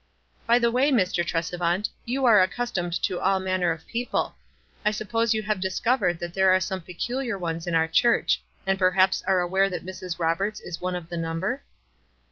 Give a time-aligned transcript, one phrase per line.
[0.47, 1.23] "By the way, Mr.
[1.23, 4.33] Tresevant, you are accus tomed to all manner of people.
[4.83, 8.79] I suppose you have discovered that there are some peculiar ones in our church; and
[8.79, 10.17] perhaps are aware that Mrs.
[10.17, 11.61] Roberts is one of the number?"